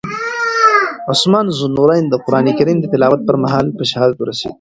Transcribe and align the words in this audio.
عثمان 1.11 1.45
ذوالنورین 1.57 2.05
د 2.09 2.13
قرآن 2.25 2.45
کریم 2.57 2.77
د 2.81 2.85
تلاوت 2.93 3.21
پر 3.27 3.35
مهال 3.43 3.65
په 3.77 3.83
شهادت 3.91 4.17
ورسېد. 4.19 4.49